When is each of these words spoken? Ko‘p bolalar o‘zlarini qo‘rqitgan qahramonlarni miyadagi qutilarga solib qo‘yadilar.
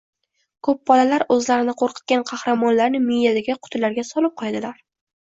Ko‘p 0.67 0.79
bolalar 0.91 1.25
o‘zlarini 1.35 1.75
qo‘rqitgan 1.81 2.23
qahramonlarni 2.29 3.03
miyadagi 3.05 3.57
qutilarga 3.67 4.07
solib 4.09 4.35
qo‘yadilar. 4.43 4.81